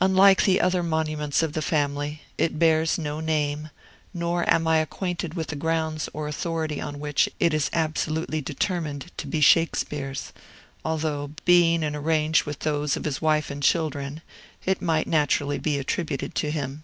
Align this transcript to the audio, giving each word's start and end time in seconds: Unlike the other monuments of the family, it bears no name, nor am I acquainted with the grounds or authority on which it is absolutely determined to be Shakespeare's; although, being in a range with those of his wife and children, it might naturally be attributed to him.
Unlike 0.00 0.42
the 0.42 0.60
other 0.60 0.82
monuments 0.82 1.44
of 1.44 1.52
the 1.52 1.62
family, 1.62 2.22
it 2.36 2.58
bears 2.58 2.98
no 2.98 3.20
name, 3.20 3.70
nor 4.12 4.42
am 4.52 4.66
I 4.66 4.78
acquainted 4.78 5.34
with 5.34 5.46
the 5.46 5.54
grounds 5.54 6.08
or 6.12 6.26
authority 6.26 6.80
on 6.80 6.98
which 6.98 7.28
it 7.38 7.54
is 7.54 7.70
absolutely 7.72 8.40
determined 8.40 9.12
to 9.16 9.28
be 9.28 9.40
Shakespeare's; 9.40 10.32
although, 10.84 11.34
being 11.44 11.84
in 11.84 11.94
a 11.94 12.00
range 12.00 12.44
with 12.46 12.58
those 12.58 12.96
of 12.96 13.04
his 13.04 13.22
wife 13.22 13.48
and 13.48 13.62
children, 13.62 14.22
it 14.66 14.82
might 14.82 15.06
naturally 15.06 15.60
be 15.60 15.78
attributed 15.78 16.34
to 16.34 16.50
him. 16.50 16.82